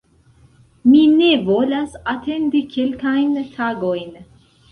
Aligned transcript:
Mi 0.93 1.01
ne 1.17 1.27
volas 1.49 1.93
atendi 2.13 2.63
kelkajn 2.73 3.39
tagojn" 3.59 4.17